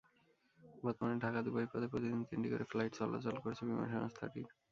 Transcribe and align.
বর্তমানে 0.83 1.15
ঢাকা-দুবাই 1.23 1.67
পথে 1.71 1.87
প্রতিদিন 1.87 2.21
তিনটি 2.29 2.47
করে 2.49 2.65
ফ্লাইট 2.71 2.91
চলাচল 2.99 3.35
করছে 3.43 3.61
বিমান 3.67 3.87
সংস্থাটির। 3.93 4.47